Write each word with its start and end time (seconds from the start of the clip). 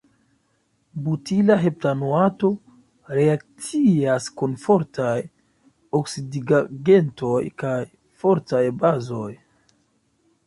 Butila 1.07 1.55
heptanoato 1.63 2.49
reakcias 3.17 4.29
kun 4.41 4.55
fortaj 4.63 5.13
oksidigagentoj 5.99 7.43
kaj 7.65 7.77
fortaj 8.23 8.63
bazoj. 8.85 9.31